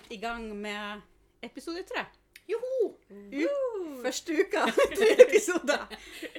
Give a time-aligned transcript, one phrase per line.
[0.00, 1.00] er kommet i gang med
[1.42, 2.04] episode tre.
[2.48, 2.96] Joho!
[3.10, 4.64] U første uka,
[4.96, 5.86] tre episoder.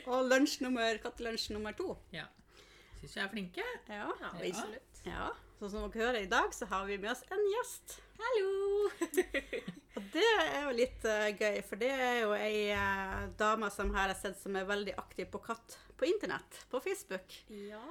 [0.08, 1.98] Og lunsj nummer, kattelunsj nummer to.
[2.12, 2.26] Ja.
[3.00, 3.64] Syns vi er flinke.
[3.90, 4.10] Ja.
[4.32, 5.04] Absolutt.
[5.06, 5.30] ja.
[5.60, 8.00] Så som dere hører i dag, så har vi med oss en gjest.
[8.18, 8.90] Hallo!
[9.98, 13.92] Og det er jo litt uh, gøy, for det er jo ei uh, dame som
[13.94, 17.36] her har sett som er veldig aktiv på katt på internett, på Facebook.
[17.52, 17.82] Ja.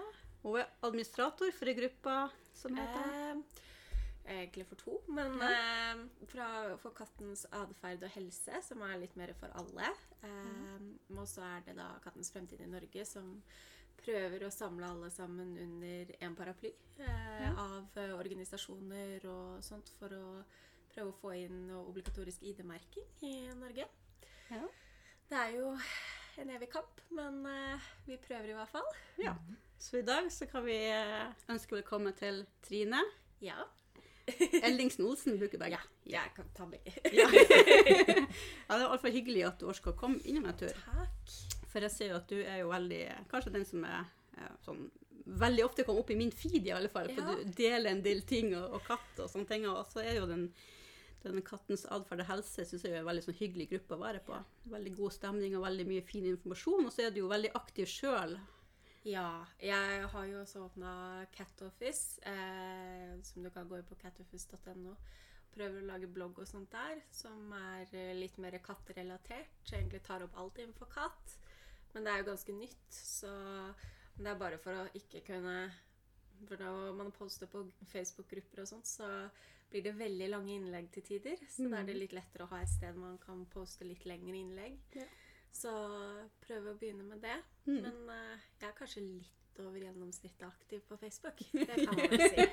[0.43, 2.23] Hun er administrator for ei gruppe
[2.57, 3.69] som heter Eh,
[4.31, 6.47] egentlig for to, men eh, fra,
[6.83, 9.91] for kattens atferd og helse, som er litt mer for alle.
[10.23, 10.87] Eh,
[11.19, 13.43] Og så er det da Kattens fremtid i Norge, som
[14.01, 17.51] prøver å samle alle sammen under én paraply eh, Ja.
[17.59, 20.27] av eh, organisasjoner og sånt, for å
[20.95, 23.85] prøve å få inn obligatorisk ID-merking i Norge.
[24.51, 24.63] Ja.
[25.31, 25.75] Det er jo
[26.41, 28.89] en evig kamp, men eh, vi prøver i hvert fall.
[29.21, 29.35] Ja.
[29.81, 33.01] Så i dag så kan vi eh, ønske velkommen til Trine.
[33.41, 33.63] Ja.
[34.67, 35.79] Ellingsen Olsen bruker begge.
[36.11, 36.95] Jeg kan ta begge.
[37.19, 37.27] Ja.
[37.31, 40.75] ja, det er altfor hyggelig at du også å komme innom en tur.
[40.85, 41.37] Takk.
[41.71, 44.09] For jeg ser jo at du er jo veldig Kanskje den som er
[44.67, 44.89] sånn
[45.41, 47.07] Veldig ofte kommer opp i min feed, i alle fall.
[47.15, 47.35] For Ja.
[47.45, 49.67] du deler en del ting, og, og katt og sånne ting.
[49.71, 50.49] Og så er jo den
[51.21, 54.23] den Kattens atferd og helse synes jeg er en veldig sånn hyggelig gruppe å være
[54.25, 54.39] på.
[54.73, 56.87] Veldig god stemning og veldig mye fin informasjon.
[56.89, 58.39] Og så er du jo veldig aktiv sjøl.
[59.09, 60.93] Ja, jeg har jo også åpna
[61.33, 64.97] Catoffice, eh, som du kan gå inn på catoffice.no.
[65.55, 69.57] Prøver å lage blogg og sånt der, som er eh, litt mer katterelatert.
[69.65, 71.39] Så egentlig tar opp alt innenfor katt.
[71.95, 73.33] Men det er jo ganske nytt, så
[74.19, 75.71] det er bare for å ikke kunne
[76.49, 79.07] For når man poster på Facebook-grupper og sånt, så
[79.69, 81.43] blir det veldig lange innlegg til tider.
[81.53, 84.39] Så da er det litt lettere å ha et sted man kan poste litt lengre
[84.39, 84.79] innlegg.
[84.97, 85.05] Ja.
[85.53, 85.73] Så
[86.45, 87.37] prøv å begynne med det.
[87.67, 87.83] Mm.
[87.85, 91.43] Men uh, jeg er kanskje litt over gjennomsnittet aktiv på Facebook.
[91.53, 92.45] Det kan man jo si.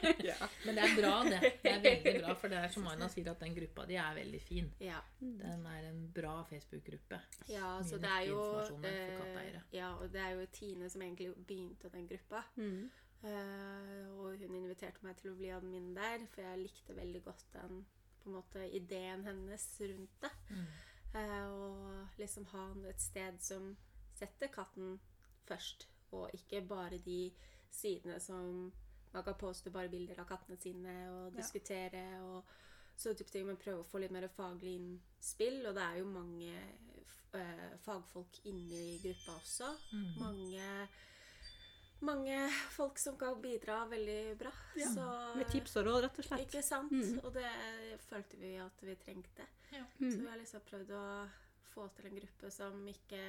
[0.65, 1.39] Men det er bra, det.
[1.61, 4.17] Det er veldig bra, for det er som Aina sier, at den gruppa di er
[4.17, 4.69] veldig fin.
[4.83, 4.99] Ja.
[5.19, 7.19] Den er en bra Facebook-gruppe.
[7.49, 8.41] ja, så det er jo
[8.83, 9.59] eh.
[9.71, 12.43] Ja, og det er jo Tine som egentlig begynte den gruppa.
[12.55, 12.89] Mm.
[13.23, 17.47] Uh, og hun inviterte meg til å bli admin der, for jeg likte veldig godt
[17.55, 17.85] den
[18.21, 20.33] på en måte, ideen hennes rundt det.
[20.51, 20.67] Mm.
[21.15, 23.75] Eh, og liksom ha et sted som
[24.17, 24.99] setter katten
[25.47, 27.31] først, og ikke bare de
[27.71, 28.71] sidene som
[29.13, 31.37] man kan poste bare bilder av kattene sine og Ja.
[31.41, 32.43] diskutere og
[32.97, 35.65] så type ting, men prøve å få litt mer faglig innspill.
[35.67, 36.53] Og det er jo mange
[37.33, 39.67] eh, fagfolk inne i gruppa også.
[39.93, 40.19] Mm.
[40.19, 40.87] Mange
[42.01, 44.51] mange folk som kan bidra veldig bra.
[44.75, 46.45] Ja, Så, Med tips og råd, rett og slett.
[46.47, 46.91] Ikke sant?
[46.91, 47.19] Mm.
[47.23, 47.49] Og det
[48.09, 49.47] følte vi at vi trengte.
[49.71, 49.83] Ja.
[49.97, 50.21] Så Mm.
[50.21, 51.29] vi har liksom prøvd å
[51.73, 53.21] få til en gruppe som ikke,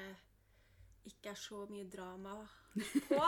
[1.08, 2.36] ikke er så mye drama
[3.08, 3.18] på.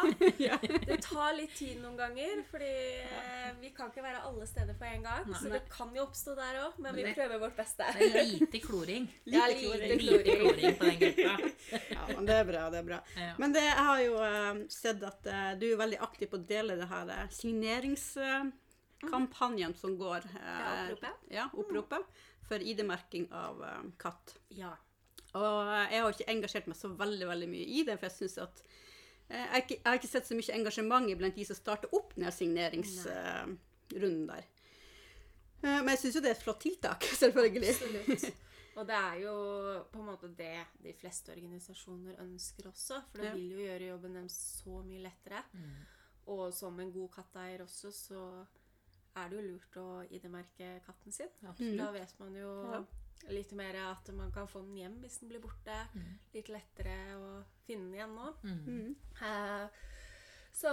[0.86, 2.68] Det tar litt tid noen ganger, fordi
[3.02, 5.24] eh, vi kan ikke være alle steder på en gang.
[5.34, 7.82] Så det kan jo oppstå der òg, men vi prøver vårt beste.
[7.98, 9.08] Det er lite kloring.
[9.34, 9.98] Ja, Lite lite kloring.
[9.98, 11.34] Lite kloring på den gruppa.
[11.96, 12.62] ja, men det er bra.
[12.70, 13.00] det er bra.
[13.42, 16.46] Men det, jeg har jo eh, sett at eh, du er veldig aktiv på å
[16.54, 17.06] dele det her
[17.40, 20.20] signeringskampanjen som går.
[20.36, 21.14] eh, Ja, oppropet.
[21.30, 22.02] Ja, oppropet
[22.50, 24.36] for ID-merking av eh, katt.
[24.54, 24.76] Ja.
[25.38, 28.38] Og jeg har ikke engasjert meg så veldig veldig mye i det, for jeg synes
[28.46, 28.62] at
[29.28, 31.94] eh, jeg, har ikke, jeg har ikke sett så mye engasjement blant de som starter
[31.96, 34.44] opp den signeringsrunden der.
[35.62, 37.74] Eh, men jeg syns jo det er et flott tiltak, selvfølgelig.
[37.76, 38.46] Absolutt.
[38.80, 39.34] Og det er jo
[39.92, 43.00] på en måte det de fleste organisasjoner ønsker også.
[43.10, 45.42] For det vil jo gjøre jobben deres så mye lettere.
[45.52, 45.80] Mm.
[46.30, 48.22] Og som en god katteeier også, så
[49.18, 51.32] er det jo lurt å ID-merke katten sin.
[51.42, 51.80] Absolutt.
[51.80, 52.80] Da vet man jo Ja.
[53.28, 55.76] Litt mer at man kan få den hjem hvis den blir borte.
[55.94, 56.12] Mm.
[56.34, 57.28] Litt lettere å
[57.66, 58.30] finne den igjen nå.
[58.44, 58.94] Mm.
[59.26, 59.82] Eh,
[60.60, 60.72] så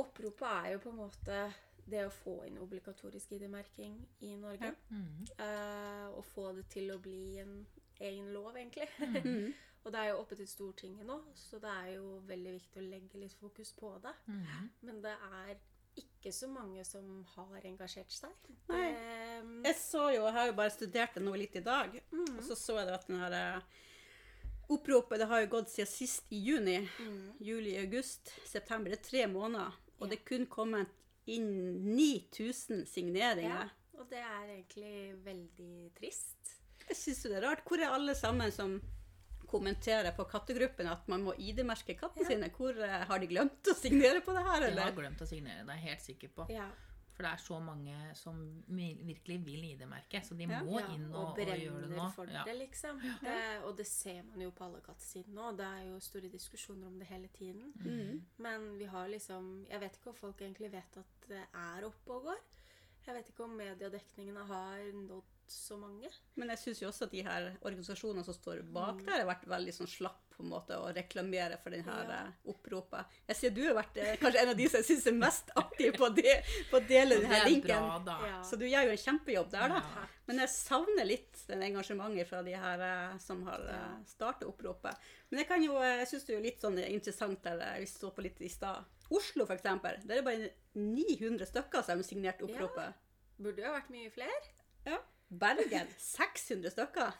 [0.00, 1.42] oppropet er jo på en måte
[1.84, 4.70] det å få inn obligatorisk ID-merking i Norge.
[4.70, 4.94] Ja.
[4.94, 5.26] Mm.
[5.38, 7.56] Uh, og få det til å bli en
[8.02, 8.88] egen lov, egentlig.
[8.98, 9.52] Mm.
[9.82, 12.86] og det er jo oppe til Stortinget nå, så det er jo veldig viktig å
[12.86, 14.14] legge litt fokus på det.
[14.30, 14.70] Mm.
[14.88, 15.54] Men det er
[15.96, 18.30] ikke så mange som har engasjert seg.
[18.70, 18.92] Nei.
[19.66, 22.44] Jeg så jo, jeg har jo bare studert det nå litt i dag, mm, og
[22.46, 23.60] så så jeg at den her eh,
[24.72, 26.78] oppropet det har jo gått siden sist i juni.
[26.98, 28.90] mm, Juli, august, september.
[28.94, 29.74] Det er tre måneder.
[29.98, 30.10] Og Ja.
[30.10, 30.86] det er kun kommet
[31.26, 31.50] inn
[31.96, 33.68] 9000 signeringer.
[33.68, 36.56] ja, og det er egentlig veldig trist.
[36.88, 37.62] Jeg syns det er rart.
[37.68, 38.80] Hvor er alle sammen som
[39.52, 42.30] kommenterer på kattegruppen at man må ID-merke kattene Ja.
[42.34, 42.48] sine?
[42.56, 45.66] Hvor uh, Har de glemt å signere på det her, De har glemt å signere,
[45.68, 46.48] det er jeg helt sikker på.
[46.50, 46.70] Ja,
[47.12, 48.38] For det er så mange som
[48.72, 50.62] virkelig vil ID-merke, så de Ja.
[50.64, 52.06] må ja, inn og og, og gjøre det brenner nå.
[52.16, 53.02] for det, liksom.
[53.20, 53.36] Det,
[53.68, 55.50] og det ser man jo på alle kattesider nå.
[55.58, 57.68] Det er jo store diskusjoner om det hele tiden.
[57.84, 58.22] Mm.
[58.38, 62.16] Men vi har liksom Jeg vet ikke om folk egentlig vet at det er oppe
[62.16, 62.40] og går.
[63.06, 66.08] Jeg vet ikke om mediedekningene har nådd så mange.
[66.36, 69.46] Men jeg syns jo også at de her organisasjonene som står bak der, har vært
[69.50, 72.06] veldig sånn slapp på en måte å reklamere for denne Ja.
[72.22, 73.04] her oppropet.
[73.28, 75.50] Jeg ser du har vært eh, kanskje en av de som jeg syns er mest
[75.62, 76.32] aktiv på, de,
[76.70, 77.68] på å dele denne linken.
[78.04, 78.16] bra.
[78.30, 78.38] Ja.
[78.42, 79.82] Så du gjør jo en kjempejobb der, da.
[79.82, 80.06] Ja.
[80.30, 83.82] Men jeg savner litt den engasjementet fra de her eh, som har Ja.
[84.08, 84.96] starta oppropet.
[85.30, 87.86] Men jeg kan jo, eh, jeg syns det er litt sånn interessant der eh, vi
[87.92, 88.84] så på litt i stad.
[89.12, 90.00] Oslo, eksempel.
[90.06, 92.94] Der er det bare 900 stykker som har signert oppropet.
[93.42, 94.40] Burde jo ha vært mye flere.
[94.86, 94.96] Ja.
[95.32, 97.12] Bergen 600 stykker.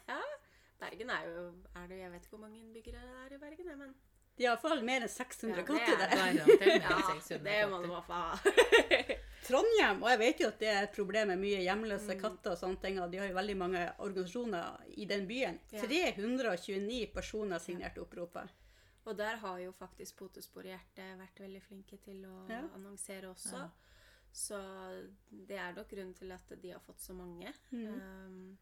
[0.82, 1.44] Bergen er jo
[1.78, 3.94] er det, Jeg vet ikke hvor mange innbyggere det er i Bergen, men
[4.36, 6.46] De har iallfall mer enn 600 Ja, katter er der.
[6.46, 9.16] det er Ja, enn 600 det må du i hvert fall ha.
[9.46, 12.20] Trondheim, og jeg vet jo at det er et problem med mye hjemløse Mm.
[12.20, 15.58] katter og sånne ting, og de har jo veldig mange organisasjoner i den byen.
[15.72, 15.80] Ja.
[15.82, 18.48] 329 personer signerte oppropet.
[19.04, 22.60] Og der har jo faktisk Potespor i hjertet vært veldig flinke til å Ja.
[22.74, 23.52] annonsere også.
[23.58, 23.68] Ja.
[24.32, 24.58] Så
[25.28, 27.52] det er nok grunnen til at de har fått så mange.
[27.70, 28.56] Um,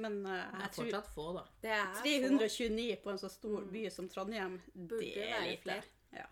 [0.00, 1.42] Men uh, Det jeg er tror fortsatt få, da.
[1.60, 2.04] det er få.
[2.06, 5.76] 329 på en så stor by som Trondheim, Burde det er lite.
[6.16, 6.24] Ja.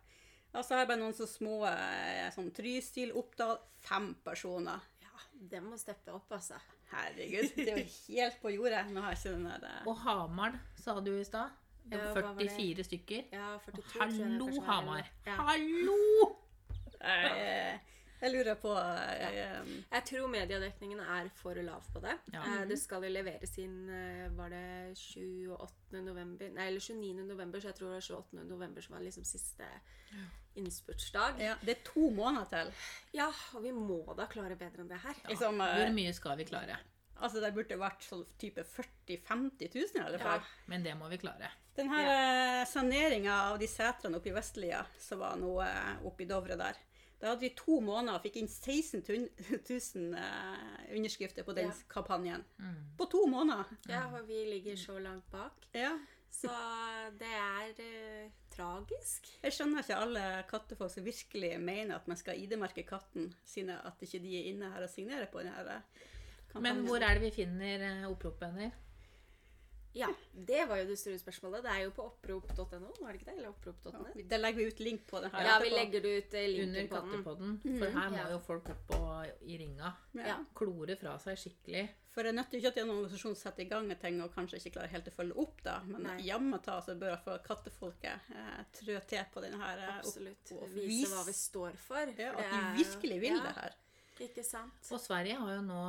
[0.54, 4.80] Og så har jeg bare noen så små eh, sånn Trysil, Oppdal, fem personer.
[5.04, 5.12] Ja,
[5.52, 6.56] det må steppe opp, altså.
[6.90, 7.86] Herregud, det er jo
[8.16, 8.80] helt på jordet.
[8.90, 11.52] Nå har jeg ikke den der eh, Og Hamar, sa du i stad.
[11.90, 12.50] Ja, var hva var det?
[12.56, 13.22] 44 stykker.
[13.36, 15.12] Ja, 42 og Hallo, Hamar.
[15.28, 15.36] Ja.
[15.52, 16.00] Hallo!
[17.00, 17.78] eh,
[18.20, 22.16] Jeg lurer på eh, Jeg tror mediedekningen er for lav på det.
[22.34, 22.42] Ja.
[22.44, 24.64] Eh, Det skal jo leveres inn eh, Var det
[24.98, 26.02] 28.
[26.04, 27.24] november Nei, eller 29.
[27.24, 28.44] november, så jeg tror det var 28.
[28.50, 29.68] november som var liksom siste
[30.60, 31.40] innspurtsdag.
[31.40, 32.72] ja, Det er to måneder til.
[33.14, 35.14] Ja, og vi må da klare bedre enn det her.
[35.30, 36.78] Liksom, Hvor eh, mye skal vi klare?
[37.20, 40.40] altså Det burde vært sånn type 40 000-50 000 i alle fall.
[40.40, 40.68] Ja.
[40.72, 41.50] Men det må vi klare.
[41.76, 46.28] Den her saneringa av de setrene oppe i Vestlia, som var nå eh, oppe i
[46.28, 46.76] Dovre der,
[47.20, 51.74] da hadde vi to måneder og fikk inn 16 000 uh, underskrifter på den Ja.
[51.92, 52.44] kampanjen.
[52.58, 52.78] Mm.
[52.96, 53.68] På to måneder!
[53.88, 55.68] Ja, og vi ligger så langt bak.
[55.76, 55.92] Ja.
[56.30, 56.48] Så
[57.20, 59.28] det er uh, tragisk.
[59.42, 64.00] Jeg skjønner ikke alle kattefolk som virkelig mener at man skal ID-merke katten siden at
[64.06, 65.82] ikke de er inne her og signerer på denne
[66.52, 66.62] kampanjen.
[66.62, 68.70] Men hvor er det vi finner eh, oppropet henne?
[69.92, 71.64] Ja, det var jo det store spørsmålet.
[71.66, 73.36] Det er jo på opprop.no, var det ikke det?
[73.40, 74.20] Eller opprop.net?
[74.30, 76.78] Der legger vi ut link på det her Ja, vi legger det ut eh, Under
[76.78, 77.10] linken på den.
[77.10, 77.56] Kattepodden.
[77.80, 79.90] For her må jo folk opp og, i ringa.
[80.14, 80.28] Ja.
[80.30, 80.36] Ja.
[80.54, 81.88] Klore fra seg skikkelig.
[82.14, 84.90] For det nytter ikke at en organisasjon setter i gang ting og kanskje ikke klarer
[84.94, 85.76] helt å følge opp, da.
[85.86, 90.06] Men jammen ta så bør i kattefolket eh, trø til på denne her eh, opp-
[90.06, 90.54] Absolutt.
[90.58, 92.14] og Vise vis- hva vi står for.
[92.18, 93.78] Ja, for at de virkelig vil ja, det her.
[94.26, 94.90] Ikke sant?
[94.92, 95.84] Og Sverige har jo nå,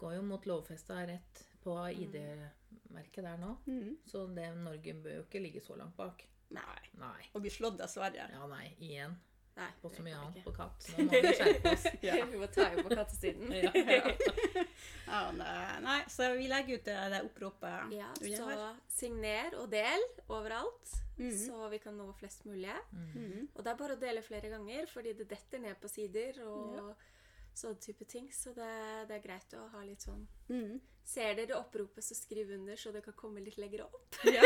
[0.00, 3.56] går jo mot lovfesta rett på ID-merket der nå.
[3.66, 3.96] Mm.
[4.06, 6.24] Så det, Norge bør jo ikke ligge så langt bak.
[6.52, 6.80] Nei.
[7.00, 7.28] Nei.
[7.32, 8.26] Og bli slått av Sverige.
[8.34, 8.74] Ja, nei.
[8.78, 9.14] Igjen.
[9.54, 10.44] Nei, På så mye annet ikke.
[10.48, 10.86] på katt.
[10.96, 11.82] Nå må vi skjerpe oss.
[12.00, 12.14] Ja.
[12.32, 13.52] vi må ta jo på kattesiden.
[15.12, 15.20] Ja.
[15.28, 18.46] Ja, ja, nei, så vi legger ut det, oppropet Ja, så
[18.90, 21.34] signer og del overalt, Mhm.
[21.36, 22.72] så vi kan nå flest mulig.
[22.90, 23.48] Mhm.
[23.54, 26.94] Og det er bare å dele flere ganger, fordi det detter ned på sider og
[27.58, 28.28] sånn type ting.
[28.32, 28.68] Så det,
[29.08, 30.80] det er greit å ha litt sånn mm.
[31.04, 34.14] Ser dere oppropet, så skriv under, så det kan komme litt lenger opp.
[34.30, 34.42] Ja.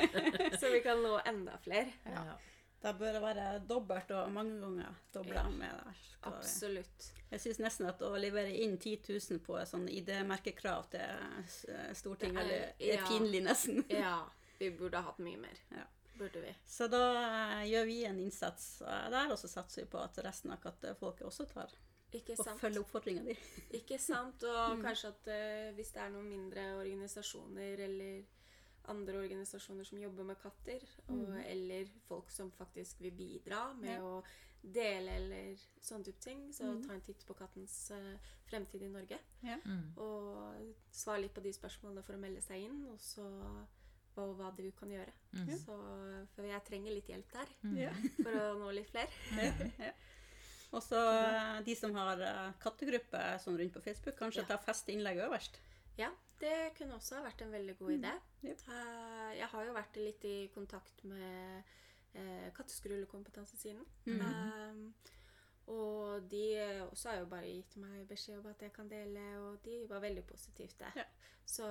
[0.60, 1.88] Så vi kan nå enda flere.
[2.04, 2.34] Ja.
[2.82, 5.46] Da bør det være dobbelt og mange ganger dobla Ja.
[5.48, 6.02] med der.
[6.28, 7.06] Absolutt.
[7.30, 11.88] Jeg syns nesten at å levere inn 10 000 på et sånn ID-merkekrav til eh,
[11.96, 13.00] Stortinget Det er- ja.
[13.00, 13.80] er pinlig, nesten.
[14.04, 14.18] Ja,
[14.60, 15.64] vi burde ha hatt mye mer.
[15.72, 15.86] Ja.
[16.20, 16.52] Burde vi.
[16.68, 20.52] Så da eh, gjør vi en innsats der, og så satser vi på at resten
[20.52, 21.72] av kattefolket også tar
[22.14, 23.34] Ikke og følge oppfordringa di.
[23.80, 24.42] Ikke sant?
[24.46, 28.22] Og kanskje at uh, hvis det er noen mindre organisasjoner eller
[28.88, 34.02] andre organisasjoner som jobber med katter, og, eller folk som faktisk vil bidra med Ja.
[34.02, 34.22] å
[34.62, 38.14] dele eller sånne type ting, så ta en titt på kattens uh,
[38.48, 39.18] fremtid i Norge.
[39.42, 39.92] Mm.
[40.02, 43.26] Og svar litt på de spørsmålene for å melde seg inn, og så
[44.14, 45.12] hva, hva du kan gjøre.
[45.34, 45.50] Mm.
[45.60, 45.76] Så,
[46.34, 47.92] for jeg trenger litt hjelp der Ja.
[48.22, 49.10] for å nå litt flere.
[50.74, 54.48] Og så eh, de som har eh, kattegruppe sånn rundt på Facebook, kanskje Ja.
[54.50, 55.60] ta feste innlegg øverst.
[55.96, 58.12] Ja, det kunne også ha vært en veldig god idé.
[58.12, 58.48] Mm.
[58.50, 58.64] Yep.
[59.38, 61.62] jeg har jo vært litt i kontakt med
[62.16, 63.84] uh, Katteskrullekompetansesiden.
[64.06, 64.20] Mm.
[64.20, 65.14] Eh,
[65.66, 66.42] og de
[66.90, 70.02] også har jo bare gitt meg beskjed om at jeg kan dele, og de var
[70.04, 70.92] veldig positive til det.
[71.02, 71.06] Ja.
[71.46, 71.66] Så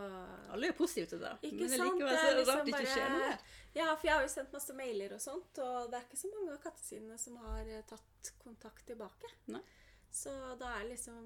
[0.55, 1.97] Alle er jo positive til det, Ikke men det sant?
[1.97, 3.31] likevel så er liksom rart det ikke skjer noe.
[3.75, 6.31] Ja, for jeg har jo sendt masse mailer og sånt, og det er ikke så
[6.35, 9.31] mange av kattesidene som har eh, tatt kontakt tilbake.
[9.51, 9.61] Nei.
[10.15, 11.25] Så da er det liksom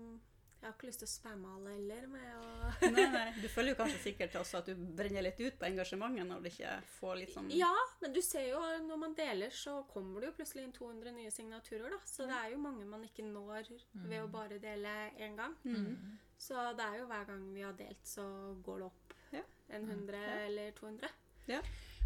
[0.59, 3.27] Jeg har ikke lyst til å spamme alle heller med å Nei, nei.
[3.39, 6.49] Du føler jo kanskje sikkert også at du brenner litt ut på engasjementet når du
[6.49, 10.27] ikke får litt sånn Ja, men du ser jo når man deler, så kommer det
[10.31, 11.99] jo plutselig inn 200 nye signaturer, da.
[12.05, 15.55] Så det er jo mange man ikke når ved å bare dele én gang.
[15.63, 16.17] Mm.
[16.39, 18.25] Så det er jo hver gang vi har delt, så
[18.65, 19.43] går det opp Ja.
[19.69, 20.39] en 100 Ja.
[20.49, 21.09] eller 200.
[21.47, 21.61] Ja.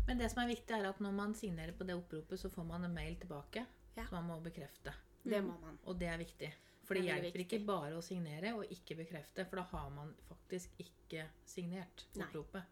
[0.08, 2.66] Men det som er viktig, er at når man signerer på det oppropet, så får
[2.68, 3.66] man en mail tilbake
[3.98, 4.06] Ja.
[4.06, 4.94] som man må bekrefte.
[5.24, 5.48] Det Mm.
[5.50, 5.80] må man.
[5.86, 6.54] Og det er viktig.
[6.84, 10.14] For det er hjelper ikke bare å signere og ikke bekrefte, for da har man
[10.28, 12.64] faktisk ikke signert oppropet.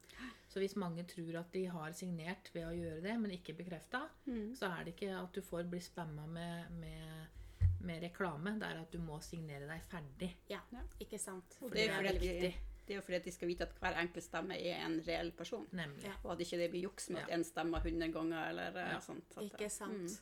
[0.52, 4.02] Så hvis mange tror at de har signert ved å gjøre det, men ikke bekrefta,
[4.28, 4.54] Mm.
[4.56, 7.28] så er det ikke at du får bli spamma med, med,
[7.82, 8.58] med reklame.
[8.60, 10.34] Det er at du må signere deg ferdig.
[10.50, 10.60] Ja,
[11.00, 11.56] ikke sant.
[11.60, 12.56] For det er er veldig de, viktig.
[12.88, 15.32] det er jo fordi at de skal vite at hver enkelt stemme er en reell
[15.32, 15.66] person.
[15.72, 16.04] Nemlig.
[16.04, 16.14] Ja.
[16.26, 17.42] Og at ikke det blir juks med at Ja.
[17.44, 19.00] stemmer 100 ganger eller eh, Ja.
[19.00, 19.32] sånt.
[19.38, 19.94] At, Ikke sant.
[19.94, 20.18] Mm.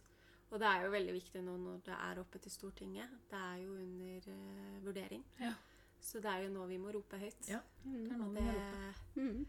[0.50, 3.12] Og det er jo veldig viktig nå når det er oppe til Stortinget.
[3.30, 5.24] Det er jo under uh, vurdering.
[5.42, 5.54] Ja.
[6.02, 7.50] Så det er jo nå vi må rope høyt.
[7.50, 7.60] Ja.
[7.84, 8.94] Det er nå vi må rope.
[9.20, 9.48] Mm.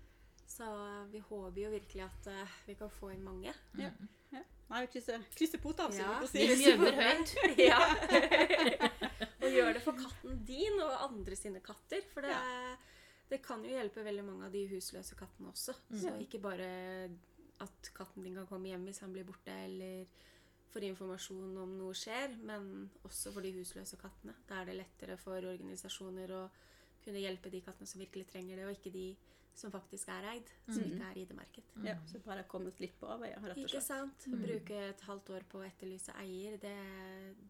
[0.51, 0.67] så
[1.13, 3.55] vi håper jo virkelig at uh, vi kan få inn mange.
[3.79, 3.93] Ja.
[4.31, 4.43] Ja.
[4.71, 6.05] Nei, krysse, krysser, pota, altså.
[6.05, 6.21] Ja.
[6.31, 7.35] vi Vi får høyt.
[7.59, 7.81] ja.
[9.43, 12.05] og gjør det for katten din og andre sine katter.
[12.13, 12.37] For det,
[13.33, 15.75] det kan jo hjelpe veldig mange av de husløse kattene også.
[15.97, 16.69] Så ikke bare
[17.61, 20.07] at katten din kan komme hjem hvis han blir borte, eller
[20.73, 24.35] får informasjon om noe skjer, men også for de husløse kattene.
[24.49, 26.45] Da er det lettere for organisasjoner å
[27.05, 29.17] kunne hjelpe de kattene som virkelig trenger det, og ikke de
[29.61, 30.93] som faktisk er eid, som Mm.
[30.93, 31.65] ikke er ID-merket.
[31.85, 33.67] Ja, så bare kommet litt på avveie, rett og slett.
[33.67, 34.27] Ikke sant?
[34.31, 36.77] Å bruke et halvt år på å etterlyse eier, det,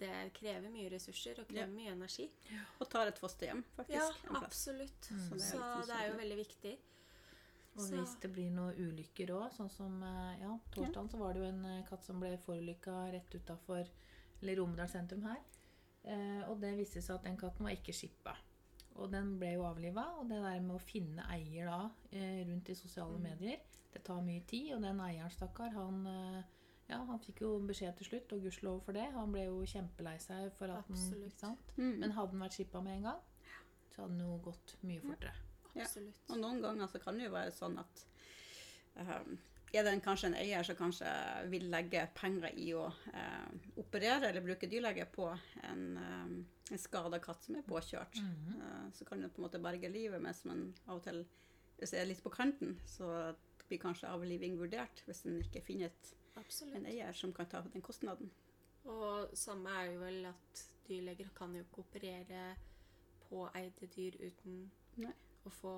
[0.00, 1.74] det krever mye ressurser og krever Ja.
[1.76, 2.30] mye energi.
[2.80, 4.24] Og tar et fosterhjem, faktisk.
[4.24, 5.00] Ja, absolutt.
[5.02, 6.78] Så det er Så det er jo veldig viktig.
[7.76, 11.32] Og Så- hvis det blir noen ulykker òg, sånn som eh, ja, torsdag så var
[11.34, 13.86] det jo en eh, katt som ble forulykka rett utafor
[14.42, 15.38] Romedal sentrum her.
[16.04, 18.34] Eh, og det viste seg at den katten var ikke skippa.
[18.96, 20.18] Og den ble jo avliva.
[20.18, 23.22] Og det der med å finne eier da eh, rundt i sosiale Mm.
[23.22, 23.58] medier,
[23.92, 24.74] det tar mye tid.
[24.74, 26.44] Og den eieren, stakkar, han
[26.88, 29.12] ja, han fikk jo beskjed til slutt, og gudskjelov for det.
[29.12, 31.38] Han ble jo kjempelei seg for at den Absolutt.
[31.38, 31.72] sant?
[31.76, 31.98] Mm.
[32.00, 33.20] Men hadde den vært skippa med en gang,
[33.94, 35.30] så hadde den jo gått mye fortere.
[35.36, 35.49] Ja.
[35.76, 36.26] Absolutt.
[36.30, 38.04] Og noen ganger så kan det jo være sånn at
[38.98, 39.38] um,
[39.70, 41.10] er det en, kanskje en eier som kanskje
[41.50, 45.28] vil legge penger i å eh, operere eller bruke dyrlege på
[45.68, 46.32] en, um,
[46.70, 50.18] en skada katt som er påkjørt, eh, så kan det på en måte berge livet,
[50.22, 51.22] mens man av og til,
[51.78, 53.30] hvis jeg er litt på kanten, så
[53.68, 56.12] blir kanskje avliving vurdert hvis en ikke finner et,
[56.74, 58.30] en eier som kan ta den kostnaden.
[58.90, 62.44] Og samme er jo vel at dyrleger kan jo ikke operere
[63.28, 64.64] på eide dyr uten
[64.98, 65.12] Nei.
[65.46, 65.72] Å få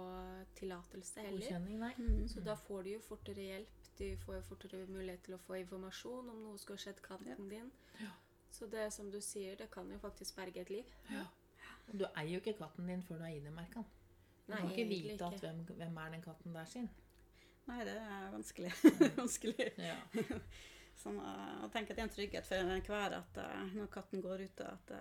[0.59, 1.45] tillatelse heller.
[1.45, 2.27] Godkjenning, nei.
[2.31, 3.79] Så da får du jo fortere hjelp.
[3.99, 7.71] Du får jo fortere mulighet til å få informasjon om noe skulle skjedd katten din.
[8.01, 8.11] Ja.
[8.53, 10.89] Så det som du sier, det kan jo faktisk berge et liv.
[11.89, 13.99] Og du eier jo ikke katten din før du har ID-merka den.
[14.43, 16.89] Du Nei, kan ikke vite at hvem, hvem er den katten der sin.
[17.69, 18.73] Nei, det er vanskelig.
[19.21, 19.69] vanskelig.
[19.79, 19.97] Ja.
[21.03, 24.23] Sånn, eh, jeg tenker at det er en trygghet for enhver at eh, når katten
[24.25, 24.93] går ute, at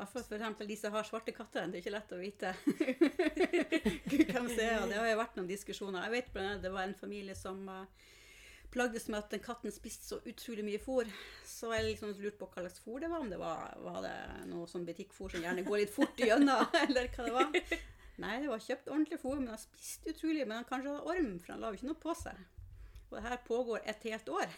[0.00, 2.52] uh, for, eksempel de som har svarte katter, det er ikke lett å vite
[4.32, 4.82] hvem som er.
[4.82, 6.06] og Det har jo vært noen diskusjoner.
[6.06, 7.84] Jeg vet blant annet det var en familie som uh,
[8.74, 11.10] plagdes med at den katten spiste så utrolig mye fôr.
[11.46, 13.24] Så jeg liksom lurte på hva slags fôr det var.
[13.24, 14.16] Om det var, var det
[14.50, 17.78] noe sånn butikkfôr som gjerne går litt fort igjennom, eller hva det var.
[18.22, 20.44] Nei, det var kjøpt ordentlig fôr, men han spiste utrolig.
[20.46, 22.44] Men han kanskje hadde orm, for han la jo ikke noe på seg.
[23.06, 24.50] Og det her pågår et helt år.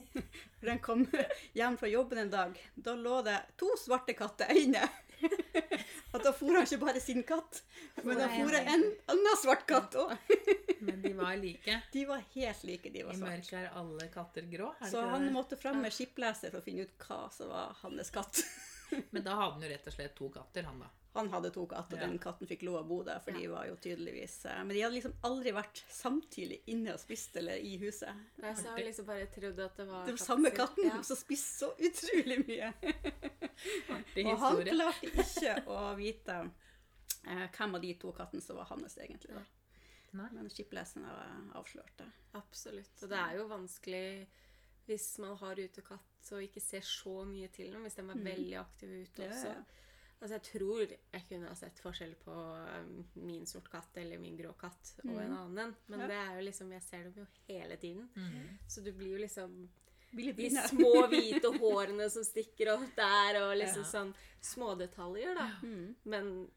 [0.60, 1.04] For den kom
[1.56, 2.56] hjem fra jobben en dag.
[2.74, 4.86] Da lå det to svarte katter inne.
[6.12, 7.60] Og da fôrer han ikke bare sin katt,
[8.02, 10.14] men da fôrer en annen svart katt òg.
[10.80, 11.74] Men de var like.
[11.92, 13.34] De var helt like, de var I svarte.
[13.36, 14.70] mørket er alle katter grå.
[14.90, 18.40] Så han måtte fram med skippleser for å finne ut hva som var hans katt.
[19.14, 20.88] Men da hadde han jo rett og slett to katter, han da.
[21.14, 22.06] Han hadde to katter, og Ja.
[22.06, 24.82] den katten fikk lov å bo der, for de var jo tydeligvis eh, Men de
[24.84, 28.14] hadde liksom aldri vært samtidig inne og spist eller i huset.
[28.38, 31.00] Nei, så jeg har liksom bare trodd at det var Det var samme katten Ja.
[31.02, 32.70] som spiste så utrolig mye.
[33.96, 36.36] Artig Og han klarte ikke å vite
[37.26, 39.34] eh, hvem av de to kattene som var hans, egentlig.
[39.34, 39.42] Da.
[40.20, 40.28] Nei.
[40.34, 42.06] Men skippleseren avslørte.
[42.06, 42.12] det.
[42.38, 42.94] Absolutt.
[43.02, 44.06] Og det er jo vanskelig
[44.90, 48.56] hvis man har utekatt og ikke ser så mye til dem, hvis de er veldig
[48.60, 49.28] aktive ute Mm.
[49.30, 49.52] Ja, også.
[49.54, 49.62] ja.
[50.20, 50.80] Altså, jeg tror
[51.14, 55.16] jeg kunne ha sett forskjell på um, min sort katt eller min grå katt og
[55.16, 55.74] en annen.
[55.88, 56.00] Men Mm.
[56.02, 56.06] Ja.
[56.10, 58.10] det er jo liksom, jeg ser dem jo hele tiden.
[58.16, 58.58] Mm.
[58.68, 59.68] Så du blir jo liksom
[60.12, 63.90] De små, hvite hårene som stikker opp der, og liksom Ja.
[63.94, 65.48] sånn smådetaljer, da.
[65.62, 65.94] Mm.
[66.04, 66.50] Men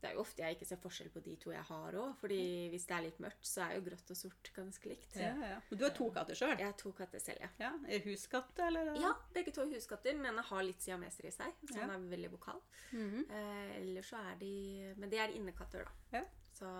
[0.00, 2.12] det er jo ofte jeg ikke ser forskjell på de to jeg har òg.
[2.20, 2.40] fordi
[2.70, 5.16] hvis det er litt mørkt, så er jo grått og sort ganske likt.
[5.18, 5.56] Ja, ja.
[5.70, 6.54] Men du har to katter sjøl?
[6.54, 7.50] Jeg har to katter selv, ja.
[7.58, 7.72] Ja.
[7.88, 8.92] Er det huskatt, eller?
[9.02, 10.12] Ja, begge to er huskatter.
[10.14, 12.62] Den ene har litt siameser i seg, så han er veldig vokal.
[12.92, 13.24] Mhm.
[13.30, 16.18] Eh, ellers så er de Men de er innekatter, da.
[16.18, 16.24] Ja.
[16.52, 16.70] Så,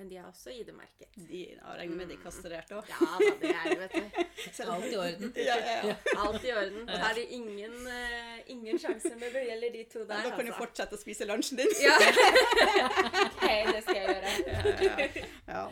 [0.00, 1.08] men de er også ID-merket.
[1.28, 2.86] De har regnet med de kastrerte kastrert òg.
[2.88, 4.62] Ja da, det er det, vet du.
[4.74, 5.32] Alt i orden.
[5.36, 5.96] Ja, ja, ja.
[6.22, 6.86] Alt i orden.
[6.88, 10.14] Da er det ingen, uh, ingen sjanser når det gjelder de to der.
[10.24, 10.60] Da kan du altså.
[10.62, 11.74] fortsette å spise lunsjen din.
[11.84, 11.98] Ja.
[13.26, 14.32] OK, det skal jeg gjøre.
[14.88, 15.10] ja,
[15.52, 15.66] ja.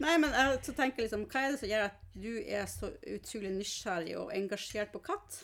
[0.00, 2.90] Nei, men jeg så tenker liksom, hva er det som gjør at du er så
[3.12, 5.40] utrolig nysgjerrig og engasjert på katt?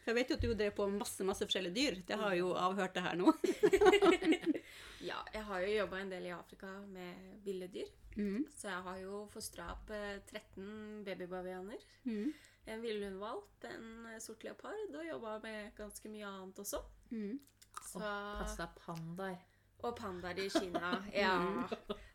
[0.00, 2.02] For jeg vet jo at du drev på masse masse forskjellige dyr.
[2.08, 3.30] Det har jo avhørt det her nå.
[5.00, 7.88] Ja, jeg har jo jobba en del i Afrika med ville dyr.
[8.16, 8.44] Mm.
[8.52, 11.84] Så jeg har jo fostra opp eh, 13 babybavianer.
[12.04, 12.32] Mm.
[12.70, 16.82] En villhundvalp, en eh, sort leopard, og jobba med ganske mye annet også.
[17.10, 17.38] Mm.
[17.80, 19.40] Så, Passa pandaer.
[19.84, 20.90] Og pandaer i Kina.
[21.14, 21.34] Ja.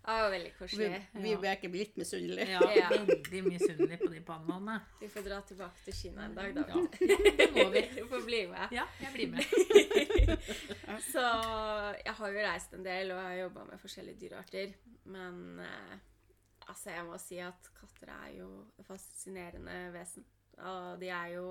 [0.05, 0.97] Det var veldig Vi, koselig.
[1.17, 2.45] vi er ikke litt misunnelige.
[2.51, 2.89] Ja, Ja.
[2.91, 4.75] veldig misunnelige på de pandaene.
[5.01, 6.65] Vi får dra tilbake til Kina en dag, da.
[6.69, 6.83] Ja,
[7.39, 7.81] det må vi.
[7.95, 8.75] Du får bli med.
[8.75, 10.35] Ja, jeg blir med.
[11.11, 11.23] Så
[12.05, 14.75] jeg har jo reist en del, og jeg har jobba med forskjellige dyrearter.
[15.05, 15.95] Men eh,
[16.67, 18.51] altså, jeg må si at katter er jo
[18.87, 20.25] fascinerende vesen.
[20.61, 21.47] Og de er jo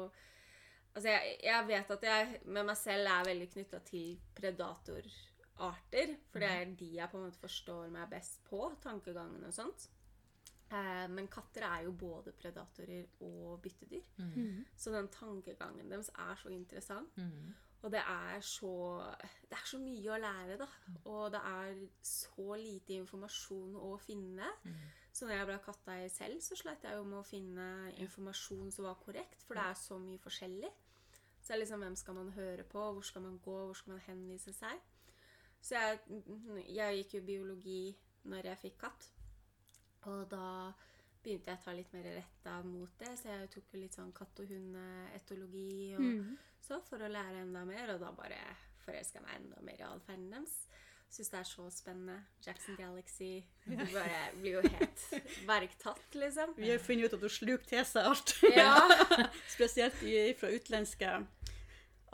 [0.94, 4.12] Altså, jeg, jeg vet at jeg med meg selv er veldig knytta til
[5.54, 6.16] predatorarter.
[6.30, 9.90] For det er de jeg på en måte forstår meg best på, tankegangen og sånt.
[10.72, 14.02] Eh, men katter er jo både predatorer og byttedyr.
[14.18, 14.64] Mm.
[14.76, 17.16] Så den tankegangen deres er så interessant.
[17.16, 17.54] Mm.
[17.84, 19.04] Og det er så
[19.50, 20.66] Det er så mye å lære, da.
[21.04, 24.48] Og det er så lite informasjon å finne.
[24.64, 24.78] Mm.
[25.12, 28.88] Så når jeg ble katteeier selv, så sleit jeg jo med å finne informasjon som
[28.88, 29.44] var korrekt.
[29.46, 30.72] For det er så mye forskjellig.
[31.44, 33.92] Så det er liksom hvem skal man høre på, hvor skal man gå, hvor skal
[33.92, 34.80] man henvise seg.
[35.64, 36.00] Så jeg,
[36.76, 37.84] jeg gikk jo biologi
[38.28, 39.06] når jeg fikk katt.
[40.10, 40.48] Og da
[41.24, 44.12] begynte jeg å ta litt mer retta mot det, så jeg tok jo litt sånn
[44.16, 46.32] katt- og hundeetologi og mm.
[46.66, 48.40] så for å lære enda mer, og da bare
[48.84, 50.58] forelska jeg meg enda mer i atferden deres.
[51.14, 52.16] Syns det er så spennende.
[52.44, 53.44] Jackson Galaxy.
[53.64, 55.04] Du bare blir jo helt
[55.52, 56.56] verktatt, liksom.
[56.58, 58.34] Vi har funnet ut at du sluker til seg alt.
[58.50, 58.74] Ja.
[59.54, 60.00] Spesielt
[60.40, 61.12] fra utenlandske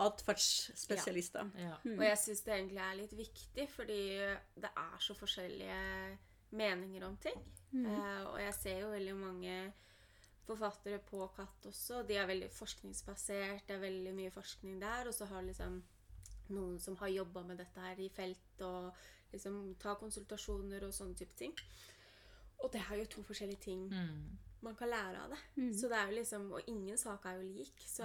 [0.01, 1.51] atferdsspesialister.
[1.61, 1.75] Ja.
[1.85, 4.01] Og jeg syns det egentlig er litt viktig, fordi
[4.65, 6.19] det er så forskjellige
[6.59, 7.39] meninger om ting.
[7.75, 9.57] Eh, og jeg ser jo veldig mange
[10.49, 12.03] forfattere på katt også.
[12.09, 13.67] De er veldig forskningsbasert.
[13.69, 15.07] Det er veldig mye forskning der.
[15.07, 15.83] Og så har liksom
[16.51, 18.91] noen som har jobba med dette her i felt, og
[19.31, 21.53] liksom tar konsultasjoner og sånne type ting.
[22.65, 24.39] Og det er jo to forskjellige ting Mm.
[24.63, 25.39] man kan lære av det.
[25.79, 27.73] Så det er jo liksom, Og ingen sak er jo lik.
[27.87, 28.05] Så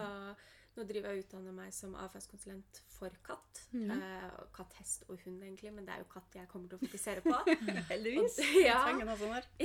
[0.76, 3.62] nå driver jeg og utdanner meg som avferdskonsulent for katt.
[3.76, 6.84] Eh, katt, hest og hund, egentlig, men det er jo katt jeg kommer til å
[6.86, 7.36] fokusere på.
[7.92, 8.40] Heldigvis.
[8.40, 8.82] Vi ja.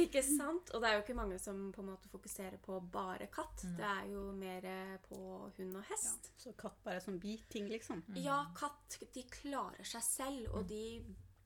[0.02, 0.70] Ikke sant?
[0.74, 3.64] Og det er jo ikke mange som på en måte fokuserer på bare katt.
[3.78, 4.68] Det er jo mer
[5.08, 5.18] på
[5.58, 5.88] hund og Ja.
[5.90, 6.30] hest.
[6.40, 8.02] Så katt bare er sånn biting, liksom.
[8.18, 10.84] Ja, katt de klarer seg selv, og de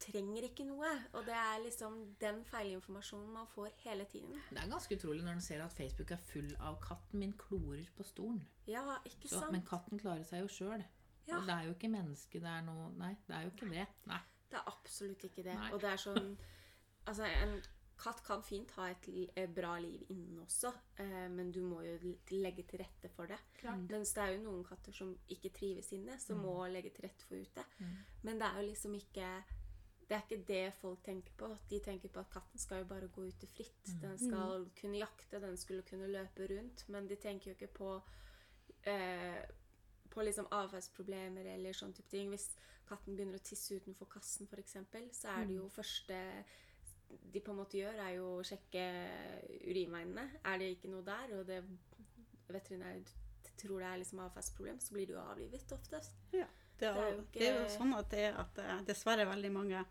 [0.01, 0.91] trenger ikke noe.
[1.15, 4.35] Og det er liksom den feilinformasjonen man får hele tiden.
[4.51, 7.87] Det er ganske utrolig når en ser at Facebook er full av 'katten min klorer
[7.97, 8.43] på stolen'.
[8.67, 9.53] Ja, ikke Så, sant?
[9.53, 10.85] men katten klarer seg jo sjøl.
[11.27, 11.39] Ja.
[11.39, 13.87] Og det er jo ikke menneske, det er noe Nei, det er jo ikke det.
[14.07, 14.21] Nei.
[14.51, 15.55] Det er absolutt ikke det.
[15.55, 15.71] Nei.
[15.73, 16.37] Og det er sånn
[17.07, 17.59] Altså, en
[18.01, 21.83] katt kan fint ha et li eh, bra liv innen også, eh, men du må
[21.85, 23.37] jo legge til rette for det.
[23.91, 27.25] Mens det er jo noen katter som ikke trives inne, som må legge til rette
[27.29, 27.65] for ute.
[28.23, 29.29] Men det er jo liksom ikke
[30.09, 31.49] det er ikke det folk tenker på.
[31.71, 33.93] De tenker på at katten skal jo bare gå ute fritt.
[34.03, 36.85] Den skal kunne jakte, den skulle kunne løpe rundt.
[36.89, 37.91] Men de tenker jo ikke på
[38.91, 39.45] eh,
[40.15, 42.31] på liksom avfallsproblemer eller sånn type ting.
[42.31, 42.51] Hvis
[42.89, 44.77] katten begynner å tisse utenfor kassen, f.eks.,
[45.19, 46.21] så er det jo første
[47.33, 48.85] de på en måte gjør, er jo å sjekke
[49.71, 50.25] urinveiene.
[50.51, 51.61] Er det ikke noe der, og det
[52.49, 53.03] veterinær
[53.61, 56.17] tror det er liksom avfallsproblem, så blir det jo avlivet oftest.
[56.35, 56.47] Ja.
[56.79, 58.55] Det er, Det er jo, jo ikke- det er jo sånn at det er at
[58.55, 59.85] det er dessverre veldig mange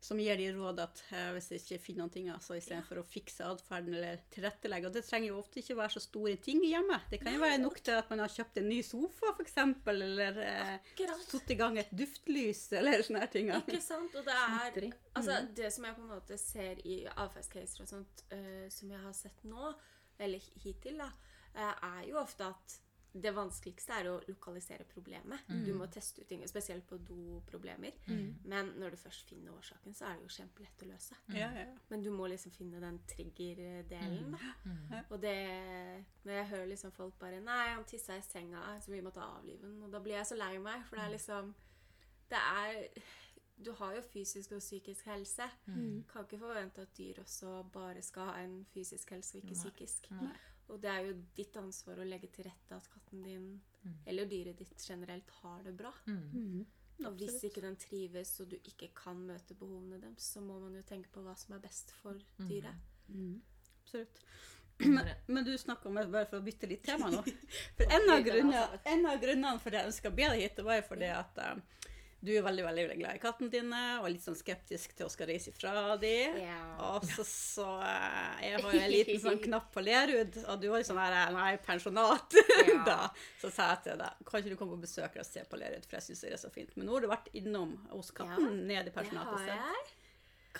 [0.00, 3.44] som gir de råd at eh, hvis de ikke finner ting, altså istedenfor å fikse
[3.44, 4.88] atferden eller tilrettelegge.
[4.88, 6.96] Og det trenger jo ofte ikke være så store ting hjemme.
[7.12, 9.58] Det kan jo være nok til at man har kjøpt en ny sofa, f.eks.,
[9.92, 10.90] eller eh,
[11.28, 13.52] satt i gang et duftlys, eller sånne ting.
[13.60, 14.16] Ikke sant?
[14.16, 14.88] Og det er
[15.20, 19.04] Altså, det som jeg på en måte ser i avferdscaser og sånt, uh, som jeg
[19.04, 19.74] har sett nå,
[20.20, 21.10] eller hittil, da,
[21.58, 22.80] uh, er jo ofte at
[23.12, 25.48] det vanskeligste er å lokalisere problemet.
[25.66, 27.96] Du må teste ut ting, spesielt på doproblemer.
[28.44, 31.18] Men når du først finner årsaken, så er det jo kjempelett å løse.
[31.34, 31.66] Ja, ja.
[31.90, 34.36] Men du må liksom finne den triggerdelen.
[34.64, 34.94] Mm.
[35.08, 35.38] Og det
[36.22, 39.62] Når jeg hører liksom folk bare 'Nei, han tissa i senga, så vi måtte avlive
[39.62, 41.54] den.' Og da blir jeg så lei meg, for det er liksom
[42.30, 42.88] Det er
[43.64, 45.42] du har jo fysisk og psykisk helse.
[45.66, 46.04] Mm.
[46.12, 49.62] Kan ikke forvente at dyr også bare skal ha en fysisk helse og ikke Nei.
[49.62, 50.10] psykisk.
[50.10, 50.36] Nei.
[50.70, 53.48] Og det er jo ditt ansvar å legge til rette at katten din,
[53.82, 53.94] Mm.
[54.06, 55.90] eller dyret ditt generelt, har det bra.
[56.06, 56.66] Mm.
[57.06, 60.74] Og hvis ikke den trives, og du ikke kan møte behovene deres, så må man
[60.76, 62.48] jo tenke på hva som er best for Mm.
[62.48, 62.74] dyret.
[63.82, 64.20] Absolutt.
[64.80, 67.22] Men, Men du snakker om, bare for å bytte litt tema nå
[67.76, 70.62] For En av grunnene, en av grunnene for at jeg ønska å be deg hit,
[70.64, 71.56] var jo fordi at eh,
[72.20, 75.06] du er veldig veldig, veldig glad i kattene dine og er litt sånn skeptisk til
[75.06, 76.36] å skal reise ifra dem.
[76.42, 76.58] Ja.
[76.90, 80.84] Og så, så eh, Jeg har en liten sånn knapp på Lerud, og du var
[80.84, 82.36] sånn her Nei, pensjonat.
[82.66, 82.76] Ja.
[82.90, 82.98] da.
[83.40, 85.88] Så sa jeg til deg kan ikke du komme på besøk og se på Lerud,
[85.88, 86.76] for jeg syns det er så fint.
[86.76, 89.48] Men nå har du vært innom hos katten Ja, nede i pensjonatet.
[89.48, 89.72] Ja.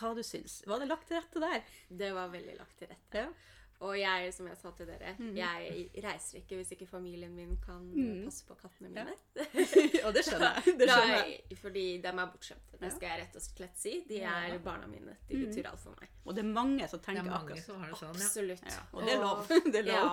[0.01, 1.73] Hva du syns Var det lagt til rette der?
[2.03, 3.29] Det var veldig lagt til rette.
[3.29, 3.59] Ja.
[3.81, 5.31] Og jeg, som jeg sa til dere, mm.
[5.38, 8.27] jeg reiser ikke hvis ikke familien min kan mm.
[8.27, 9.07] passe på kattene Ja.
[9.07, 9.47] mine.
[10.07, 10.75] og det skjønner jeg.
[10.81, 11.38] Det skjønner jeg.
[11.49, 12.81] Nei, fordi de er bortskjemte.
[12.81, 13.95] Det skal jeg rett og slett si.
[14.09, 15.16] De er barna mine.
[15.29, 15.47] De Mhm.
[15.49, 16.12] betyr alt for meg.
[16.27, 18.27] Og det er mange som tenker er mange akkurat som har det sånn, ja.
[18.29, 18.64] Absolutt.
[18.69, 19.49] Ja, og det er lov.
[19.73, 20.05] Det er Ja,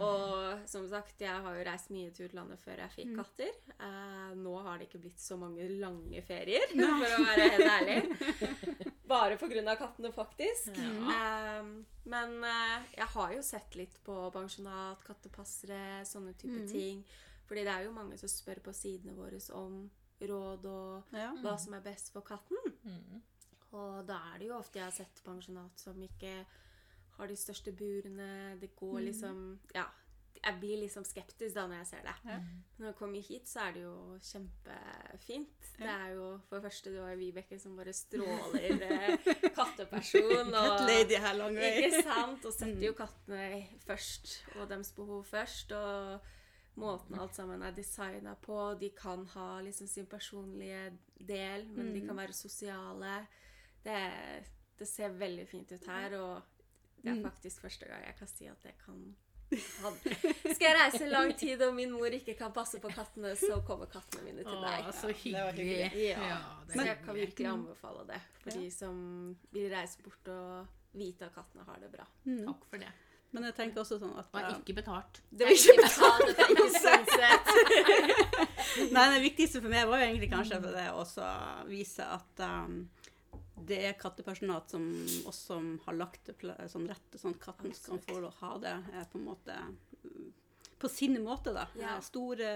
[0.00, 3.52] og som sagt, jeg har jo reist mye til utlandet før jeg fikk katter.
[3.76, 8.90] Uh, nå har det ikke blitt så mange lange ferier, for å være helt ærlig.
[9.10, 10.76] Bare av kattene, faktisk.
[10.78, 11.62] Eh,
[12.04, 16.68] men eh, jeg har jo sett litt på pensjonat, kattepassere, sånne type Mm.
[16.72, 17.04] ting.
[17.46, 21.32] Fordi det er jo mange som spør på sidene våre om råd og Ja.
[21.42, 22.56] hva som er best for katten.
[22.84, 23.22] Mm.
[23.72, 26.46] Og da er det jo ofte jeg har sett pensjonat som ikke
[27.18, 28.58] har de største burene.
[28.60, 29.86] Det går liksom Ja.
[30.40, 32.14] Jeg blir liksom skeptisk da når jeg ser det.
[32.24, 32.38] Ja.
[32.78, 35.68] Når jeg kommer hit, så er det jo kjempefint.
[35.76, 40.52] Det er jo for det første det var Vibeke som bare stråler eh, katteperson.
[40.56, 41.70] Cat lady her lang vei.
[41.84, 42.48] Ikke sant?
[42.48, 45.76] Og setter jo kattene først, og deres behov først.
[45.76, 48.58] Og måten alt sammen er designa på.
[48.80, 50.86] De kan ha liksom sin personlige
[51.20, 53.18] del, men de kan være sosiale.
[53.84, 54.00] Det,
[54.80, 56.40] det ser veldig fint ut her, og
[57.00, 59.04] det er faktisk første gang jeg kan si at det kan
[59.50, 59.92] ha-
[60.54, 63.90] Skal jeg reise lang tid og min mor ikke kan passe på kattene, så kommer
[63.90, 64.86] kattene mine til deg.
[64.86, 65.68] Å, så hyggelig.
[66.06, 68.96] Ja, det så jeg kan virkelig anbefale det for de som
[69.52, 72.06] vil reise bort og vite at kattene har det bra.
[72.26, 72.44] Mm.
[72.48, 72.92] Takk for det.
[73.30, 75.20] Men jeg tenker også sånn at Det var ikke betalt.
[75.30, 77.50] Det var ikke betalt, det er ikke sponset.
[78.90, 81.04] Nei, det viktigste for meg var jo egentlig kanskje for det å
[81.68, 82.80] vise at um,
[83.66, 84.84] det er kattepersonat som
[85.28, 86.36] også har lagt det
[86.72, 89.56] sånn rett, sånn at katten skal få ha det eh, på en måte
[90.80, 91.66] på sin måte, da.
[91.76, 91.96] Ja.
[91.98, 92.46] Eh, Store,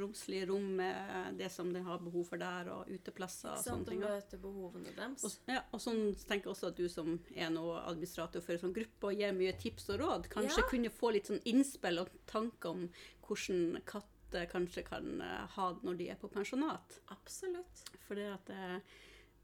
[0.00, 3.86] romslige rom med det som de har behov for der, og uteplasser og Sånn sånne
[3.86, 4.00] å ting.
[4.02, 4.10] da.
[4.12, 5.24] møte behovene deres.
[5.24, 8.60] Og, ja, og sånn tenker jeg også at du som er nå administrator for en
[8.66, 10.68] sånn gruppe og gir mye tips og råd, kanskje Ja.
[10.68, 12.84] kunne få litt sånn innspill og tanker om
[13.24, 17.00] hvordan katter kanskje kan eh, ha det når de er på pensjonat.
[17.08, 17.86] Absolutt.
[18.04, 18.82] For det at det,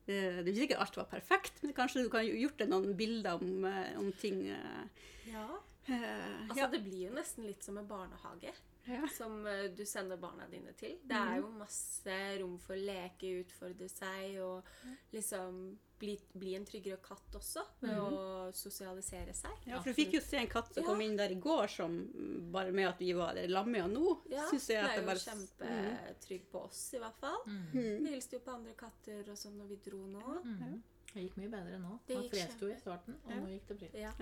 [0.09, 2.94] det, det er ikke sikkert alt var perfekt, men kanskje du kan gjort deg noen
[2.99, 5.44] bilder om, eh, om ting eh, Ja.
[5.88, 6.66] eh, Altså, ja.
[6.73, 8.55] det blir jo nesten litt som en barnehage
[8.88, 9.03] Ja.
[9.12, 10.96] som eh, du sender barna dine til.
[11.05, 14.64] Det er jo masse rom for å leke, utfordre seg og
[15.12, 19.51] liksom bli, bli en tryggere katt også, ved å sosialisere seg.
[19.66, 20.88] Ja, for du fikk jo se en katt som Ja.
[20.88, 23.90] kom inn der i går, som mm, bare med at vi var der lamme og
[23.90, 27.42] nå, Ja, synes jeg det at er jo bare kjempetrygg på oss, i hvert fall.
[27.46, 27.72] Mm.
[28.05, 30.38] Vi hilste jo på andre katter og sånn når vi dro nå.
[30.44, 30.79] Mm.
[31.12, 31.98] Det gikk mye bedre nå.
[32.07, 33.40] Det Man gikk freste i starten, og Ja.
[33.40, 33.88] nå gikk det bra.
[33.98, 34.12] Ja.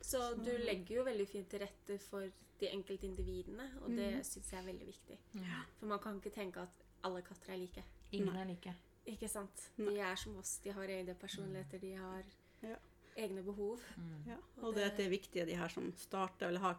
[0.00, 2.20] Så du legger jo veldig fint til rette for
[2.60, 5.18] de enkelte individene, og det syns jeg er veldig viktig.
[5.34, 5.60] Ja.
[5.78, 7.84] For man kan ikke tenke at alle katter er like.
[8.12, 8.74] Ingen er like.
[9.06, 9.70] Ikke sant?
[9.76, 10.58] De er som oss.
[10.64, 12.22] De har egne personligheter, de har
[12.62, 12.76] Ja.
[13.16, 13.80] egne behov.
[13.96, 14.26] Mm.
[14.26, 16.74] Ja, Og og det, det- er viktig, de her som starter eller har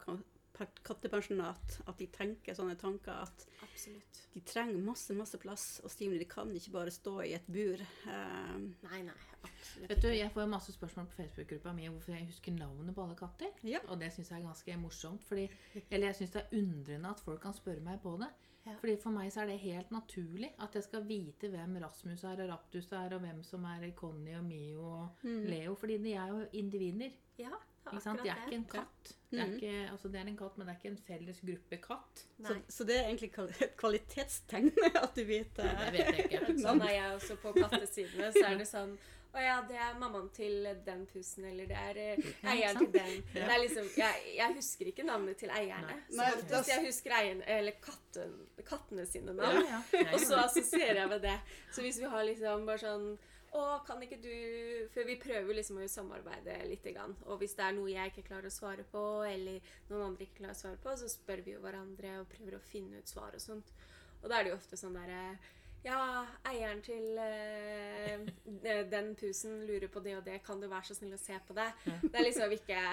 [0.83, 4.21] kattepensjonat, at de tenker sånne tanker at Absolutt.
[4.33, 6.19] de trenger masse, masse plass og stimuli.
[6.21, 7.81] De kan ikke bare stå i et bur.
[8.07, 9.17] Um, Nei, nei.
[9.41, 10.09] Absolutt Vet du.
[10.13, 13.49] Jeg får masse spørsmål på Facebook-gruppa mi om hvorfor jeg husker navnet på alle katter.
[13.65, 13.81] Ja.
[13.89, 15.25] Og det syns jeg er ganske morsomt.
[15.25, 15.47] Fordi,
[15.89, 18.29] eller jeg syns det er undrende at folk kan spørre meg på det.
[18.65, 18.75] Ja.
[18.77, 22.43] Fordi For meg så er det helt naturlig at jeg skal vite hvem Rasmus er
[22.43, 25.73] og Raptus er, og hvem som er Conny og Mio og Leo.
[25.75, 27.15] Fordi de er jo individer.
[27.41, 28.21] Ja, Ikke sant?
[28.23, 28.71] De er ikke en det.
[28.75, 29.13] katt.
[29.31, 29.55] Det er, Mhm.
[29.55, 32.25] ikke, altså det er en katt, men det er ikke en felles gruppe katt.
[32.45, 33.31] så, så det er egentlig
[33.65, 36.57] et kvalitetstegn at du vet Det eh, vet jeg ikke.
[36.65, 38.31] Sånn er jeg også på kattesidene.
[38.35, 38.93] Så er det sånn
[39.31, 43.21] Å ja, det er mammaen til den pusen, eller det er eh, eieren til den.
[43.31, 45.87] Det er liksom, jeg, jeg husker ikke navnet til eierne.
[45.87, 46.01] Nei.
[46.09, 48.33] Så Nei, oftest jeg husker eieren, eller katten,
[48.67, 49.63] kattene sine navn.
[49.69, 49.79] ja.
[49.95, 50.09] ja.
[50.13, 51.37] Og så assosierer jeg med det.
[51.71, 53.07] Så hvis vi har liksom bare sånn
[53.51, 54.31] Å, kan ikke du
[54.93, 56.85] For vi prøver liksom å samarbeide litt.
[57.27, 60.39] Og hvis det er noe jeg ikke klarer å svare på, eller noen andre ikke
[60.39, 63.35] klarer å svare på, så spør vi jo hverandre og prøver å finne ut svar
[63.35, 63.73] og sånt.
[64.21, 65.23] Og da er det jo ofte sånn derre
[65.83, 65.97] Ja,
[66.45, 70.39] eieren til eh, den pusen lurer på det og det.
[70.45, 71.67] Kan du være så snill å se på det?
[72.05, 72.83] Det er liksom ikke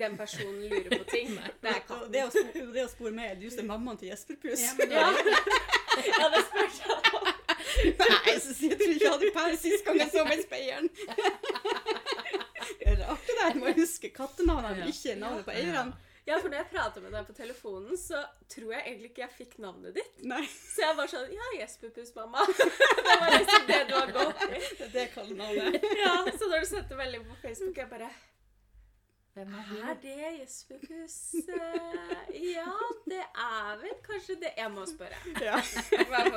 [0.00, 1.32] den personen lurer på ting.
[1.62, 2.10] Det er katten.
[2.12, 2.30] det å,
[2.74, 4.60] det å spore med er du som er mammaen til Jesper Pus.
[4.62, 5.08] Ja, men det Ja.
[5.08, 6.82] er ja, det spørs.
[8.00, 11.02] Nei, så sier du ikke hadde pære sist gang jeg så meg i speilet.
[12.80, 15.98] Det er rart det der med å huske kattenavnene, ikke navnet på eierne.
[16.28, 18.20] Ja, for når jeg prata med deg på telefonen, så
[18.52, 20.20] tror jeg egentlig ikke jeg fikk navnet ditt.
[20.28, 22.44] Nei, Så jeg var sånn Ja, Jesperpus, mamma.
[23.08, 24.60] Det var liksom det du har gått i.
[24.60, 25.80] det er det kallenavnet.
[25.80, 26.02] navnet.
[26.04, 28.10] Ja, så når du sendte melding på Facebook, jeg bare
[29.40, 31.14] Hvem er Er det Jesperfus?
[31.48, 32.74] Eh, Ja,
[33.08, 34.52] det er vel kanskje det.
[34.58, 35.16] Jeg må spørre.
[35.48, 35.56] Ja,
[36.10, 36.28] Vær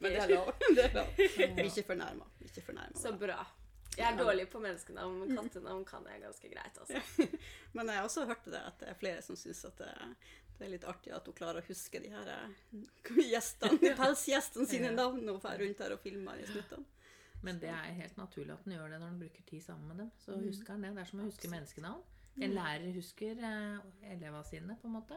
[0.00, 0.50] men det er lov.
[0.76, 1.22] Det er lov.
[1.64, 2.26] Ikke fornærma.
[2.44, 3.00] Ikke fornærma.
[3.00, 3.38] Så bra.
[3.96, 6.76] Jeg er dårlig på menneskenavn, men kattenavn kan jeg ganske greit.
[6.78, 7.26] altså.
[7.74, 9.88] Men jeg har også hørt det at det er flere som syns at det,
[10.58, 12.78] det er litt artig at hun klarer å huske de her eh,
[13.32, 16.86] gjestene, pelsgjestene sine navn og drar rundt her og filmer i snuttene.
[17.42, 20.02] Men det er helt naturlig at den gjør det når den bruker tid sammen med
[20.04, 20.10] dem.
[20.22, 20.46] Så Mm.
[20.46, 20.94] husker den det.
[20.96, 22.02] Det er som å huske menneskenavn.
[22.38, 23.78] En lærer husker eh,
[24.12, 25.14] elevene sine, på en måte.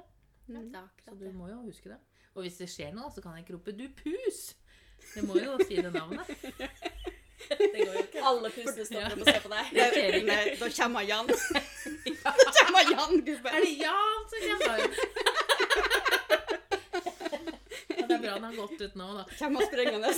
[0.49, 1.97] Er Så du må jo huske det.
[2.33, 4.55] Og hvis det skjer noe, så kan jeg ikke rope 'du pus'!
[5.15, 6.27] Det må jo si det navnet.
[7.49, 8.21] Det går jo ikke.
[8.23, 9.65] Alle pusene stopper og ser på deg.
[9.75, 10.27] Det skjer ikke.
[10.29, 11.27] Nei, da kommer Jan.
[12.23, 13.51] Da kommer Jan, gubben.
[13.51, 14.77] Er det Jan som kommer?
[17.97, 19.23] Ja, det er bra han har gått ut nå, da.
[19.39, 20.09] Kommer sprengende.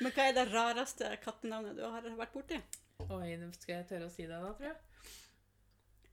[0.00, 2.58] Men hva er det rareste kattenavnet du har vært borti?
[3.10, 4.78] Oi, skal jeg tørre å si det da, tror jeg.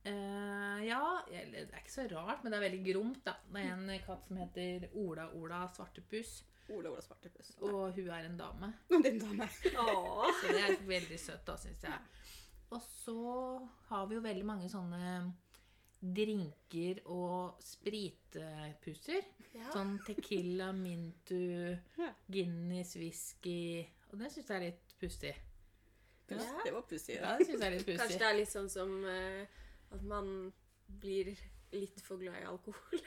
[0.07, 3.33] Uh, ja, det er ikke så rart, men det er veldig gromt, da.
[3.51, 6.37] Det er en katt som heter Ola Ola Svartepus,
[6.71, 7.51] Ola Ola Svartepus.
[7.59, 8.71] og hun er en dame.
[8.91, 9.49] Og din dame.
[10.39, 11.99] Så det er veldig søtt, da, syns jeg.
[12.71, 13.19] Og så
[13.89, 15.11] har vi jo veldig mange sånne
[16.01, 19.27] drinker og spritpuser.
[19.57, 19.69] Ja.
[19.73, 22.11] Sånn Tequila, Mintu, Ja.
[22.29, 25.33] Guinness, whisky Og det syns jeg er litt pussig.
[26.31, 26.47] Ja.
[26.63, 27.15] Det var pussig.
[27.15, 29.43] Ja, det synes jeg er litt Kanskje det er litt sånn som uh,
[29.95, 30.31] at man
[30.99, 31.31] blir
[31.75, 33.01] litt for glad i alkohol.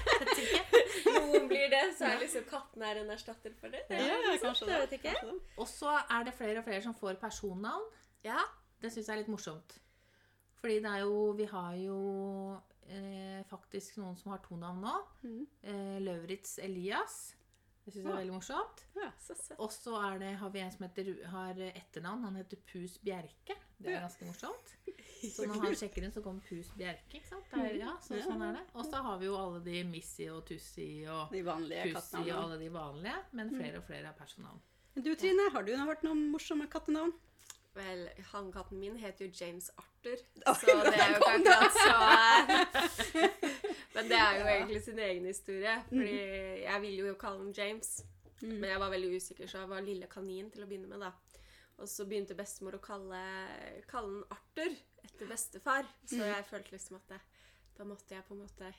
[1.16, 3.82] Noen blir det, så er liksom katten er en erstatter for det.
[3.90, 5.00] Ja, ja, kanskje det.
[5.02, 5.38] Kanskje det.
[5.58, 7.86] Og så er det flere og flere som får personnavn.
[8.26, 8.42] Ja.
[8.80, 9.76] Det syns jeg er litt morsomt.
[10.60, 11.98] Fordi det er jo Vi har jo
[12.88, 14.94] eh, faktisk noen som har to navn nå.
[15.24, 15.42] Mm.
[15.62, 17.20] Eh, Lauritz Elias.
[17.84, 18.82] Det syns jeg er veldig morsomt.
[19.24, 19.58] Så søtt.
[19.58, 22.26] Og så er det, har vi en som heter, har etternavn.
[22.28, 23.56] Han heter Pus Bjerke.
[23.80, 24.74] Det er ganske morsomt.
[25.20, 27.18] Så når han sjekker inn, så kommer Pus Bjerke.
[27.18, 27.48] ikke sant?
[27.52, 28.62] Det er, ja, så, sånn er det.
[28.72, 32.56] Og så har vi jo alle de Missy og Tussi og De vanlige og alle
[32.60, 33.18] de vanlige.
[33.36, 34.62] Men flere og flere er personnavn.
[34.96, 37.12] Du Trine, har du hørt noen morsomme kattenavn?
[37.76, 41.92] Vel, hannkatten min heter jo James Arthur, så det er jo ikke akkurat så
[43.94, 45.74] Men det er jo egentlig sin egen historie.
[45.88, 46.18] Fordi
[46.62, 48.04] jeg ville jo kalle den James,
[48.42, 51.12] men jeg var veldig usikker, så jeg var lille kanin til å begynne med, da.
[51.80, 53.20] Og så begynte bestemor å kalle,
[53.88, 54.76] kalle den Arthur
[55.06, 57.20] etter bestefar, så jeg følte liksom at det,
[57.78, 58.72] da måtte jeg på en måte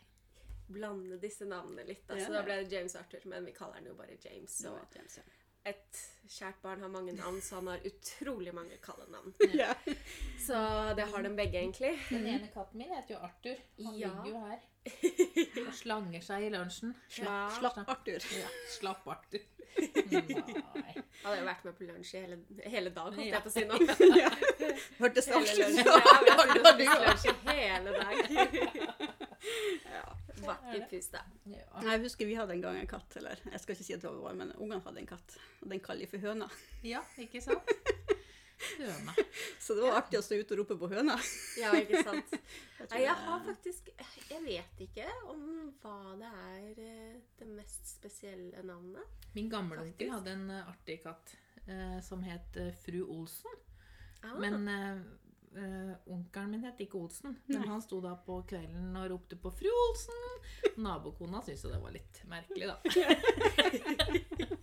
[0.72, 2.06] blande disse navnene litt.
[2.08, 2.18] Da.
[2.20, 2.28] Ja.
[2.28, 4.54] Så da ble det James Arthur, men vi kaller den jo bare James.
[4.64, 5.26] Så, James, ja.
[5.74, 9.34] et kjært barn har mange navn, så han har utrolig mange kallenavn.
[9.58, 9.74] Ja.
[10.46, 10.58] Så
[10.98, 11.96] det har de begge, egentlig.
[12.10, 13.66] Den ene katten min heter jo Arthur.
[13.82, 14.70] Han ligger jo her
[15.78, 16.94] slanger seg i lunsjen.
[17.22, 17.50] Ja.
[17.58, 18.22] Slapp Arthur.
[18.40, 18.48] Ja,
[18.80, 19.44] slapp Arthur.
[20.12, 20.96] Nei.
[21.22, 22.38] Hadde jo vært med på lunsj hele,
[22.74, 23.38] hele dagen, holdt Ja.
[23.38, 23.76] jeg på å si nå.
[24.22, 24.32] Ja.
[25.00, 25.76] Hørtes det Hele artig ut?
[25.78, 28.16] Ja, vi Ja, du spist lunsj i hele dag.
[30.42, 31.22] Vakker pus, da.
[31.46, 31.66] Ja.
[31.86, 34.10] Jeg husker vi hadde en gang en katt, eller jeg skal ikke si at det
[34.18, 35.38] var, men ungene hadde en katt.
[35.62, 36.48] Og den kaller vi for høna.
[36.84, 37.70] ja, ikke sant?
[38.80, 39.14] Høna.
[39.66, 41.16] Så det var artig å stå ute og rope på høna.
[41.60, 42.34] Ja, ikke sant.
[42.82, 43.90] Jeg Nei, jeg har faktisk
[44.32, 45.44] Jeg vet ikke om
[45.84, 49.06] hva det er eh, det mest spesielle navnet.
[49.36, 50.14] Min gamleonkel Faktisk.
[50.16, 51.36] hadde en eh, artig katt
[51.68, 53.54] eh, som het eh, fru Olsen.
[54.26, 54.98] Ah, Men eh,
[55.62, 57.38] eh, onkelen min het ikke Olsen.
[57.54, 60.42] Men han sto da på kvelden og ropte på 'Fru Olsen'.
[60.82, 62.78] Nabokona syntes jo det var litt merkelig, da.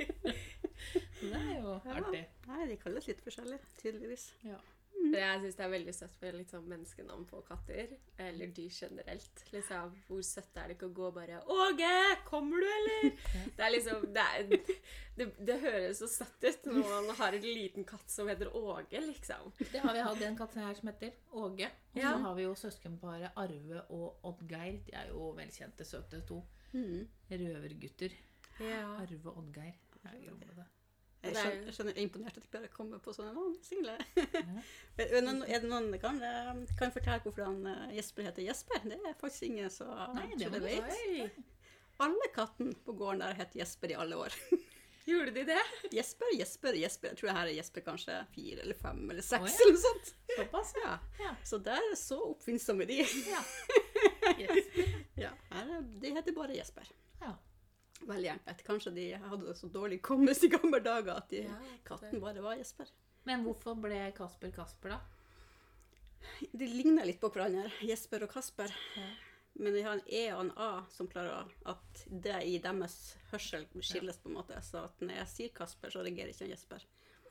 [1.29, 2.25] Så det er jo artig.
[2.49, 4.33] Nei, de kalles litt forskjellig, tydeligvis.
[4.49, 4.59] Ja.
[4.99, 7.93] Jeg syns det er veldig søtt med liksom, sånn menneskenavn på katter.
[8.21, 9.43] Eller dyr generelt.
[9.55, 11.93] Liksom, Hvor søtt er det ikke å gå og bare 'Åge,
[12.27, 13.13] kommer du, eller?'
[13.57, 14.75] Det er liksom Det, er,
[15.17, 19.01] det, det høres så søtt ut når man har en liten katt som heter Åge,
[19.07, 19.53] liksom.
[19.59, 21.71] Det har vi hatt en katt her som heter Åge.
[21.95, 22.13] Og Ja.
[22.13, 24.81] så har vi jo søskenparet Arve og Oddgeir.
[24.85, 26.43] De er jo velkjente, søte to.
[26.73, 27.07] Mm.
[27.31, 28.13] Røvergutter.
[28.61, 28.83] Ja.
[28.99, 29.75] Arve og Oddgeir.
[30.05, 30.67] Jeg det.
[31.19, 33.33] Jeg er skjønner, jeg skjønner jeg er imponert at jeg klarer å komme på sånne
[33.35, 33.55] navn.
[33.67, 33.97] Single.
[35.03, 35.23] er det
[35.67, 38.85] noen, det kan, eh, kan fortelle hvorfor han eh, Jesper heter Jesper?
[38.87, 41.41] Det er faktisk ingen som det vet.
[41.99, 44.37] Alle kattene på gården der het Jesper i alle år.
[45.09, 45.59] Gjorde de det?
[45.97, 47.09] Jesper, Jesper, Jesper.
[47.15, 49.67] Jeg tror her er Jesper kanskje fire eller fem eller seks Oh, ja.
[49.67, 50.11] eller sånt.
[50.37, 50.95] Såpass, ja.
[51.25, 51.35] Ja.
[51.49, 53.01] Så der er så oppfinnsomme de.
[53.33, 53.43] ja.
[54.39, 54.91] Jesper.
[55.19, 56.91] Ja, her er, de heter bare Jesper.
[57.25, 57.35] ja.
[58.07, 58.63] Enkelt.
[58.67, 62.59] Kanskje de hadde så dårlig kommes i gamle dager at de, Ja, katten bare var
[62.59, 62.91] Jesper.
[63.29, 65.01] Men hvorfor ble Kasper Kasper, da?
[66.53, 68.73] De ligner litt på hverandre, Jesper og Kasper.
[68.97, 69.09] Ja.
[69.59, 73.67] Men de har en E og en A som klarer at det i deres hørsel
[73.83, 74.59] skilles, på en måte.
[74.63, 76.85] Så at når jeg sier Kasper, så reagerer ikke han Jesper.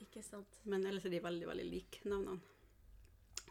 [0.03, 0.59] Ikke sant.
[0.67, 2.41] Men ellers er de veldig, veldig like navnene.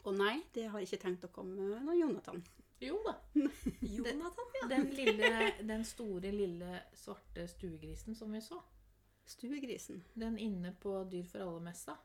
[0.06, 2.44] Og nei, det har jeg ikke tenkt å komme noen Jonathan.
[2.80, 3.14] Jo da.
[3.80, 4.68] Jonathan, ja.
[4.68, 8.60] Den, lille, den store, lille svarte stuegrisen som vi så.
[9.26, 10.04] Stuegrisen.
[10.14, 11.96] Den inne på Dyr for alle-messa.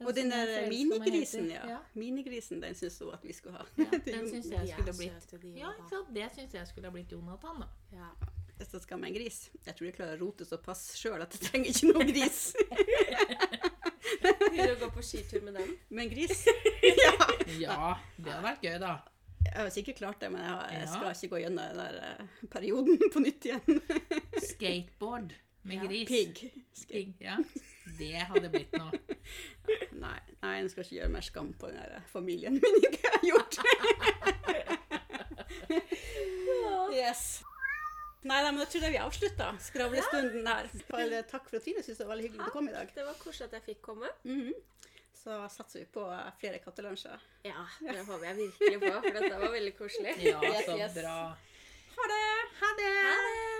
[0.00, 1.68] Og den der minigrisen, ja.
[1.68, 1.78] ja.
[1.92, 3.64] Minigrisen, den syns hun at vi skulle ha.
[3.76, 5.72] Ja, den syns jeg skulle ha blitt de Ja?
[6.14, 7.68] Det syns jeg skulle ha blitt Jonathan, da.
[7.92, 8.08] Ja.
[8.56, 9.50] Hvis jeg skal med en gris.
[9.66, 12.40] Jeg tror jeg klarer å rote såpass sjøl at jeg trenger ikke noen gris.
[14.40, 15.76] Begynner å gå på skitur med den?
[15.96, 17.14] en gris Ja.
[17.60, 18.94] Ja, det hadde vært gøy, da.
[19.50, 21.94] Jeg har sikkert klart det, men jeg, har, jeg skal ikke gå gjennom den der
[22.06, 22.20] eh,
[22.52, 23.66] perioden på nytt igjen.
[24.46, 25.28] Skateboard
[25.68, 26.06] med gris.
[26.08, 26.34] Pigg.
[26.90, 27.36] Pig, Ja.
[27.98, 28.92] Det hadde blitt noe.
[30.00, 33.08] Nei, nei, jeg skal ikke gjøre mer skam på den der eh, familien min ikke
[33.12, 33.54] har gjort.
[36.94, 37.42] yes.
[38.22, 40.66] Nei, nei, men da tror jeg vi avslutter skravlestunden her.
[41.30, 42.90] Takk for at Trine syntes det var veldig hyggelig at du kom i dag.
[42.94, 44.10] Det var koselig at jeg fikk komme.
[44.28, 44.52] Mhm.
[45.20, 46.02] Så satser vi på
[46.40, 47.20] flere kattelunsjer.
[47.44, 50.14] Ja, det håper jeg virkelig på, for dette var veldig koselig.
[50.24, 51.16] Ja, så bra.
[51.96, 52.30] Ha det!
[52.62, 52.94] Ha det!
[53.04, 53.59] Ha det!